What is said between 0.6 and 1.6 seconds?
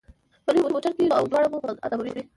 موټر کې ځو او واړه مو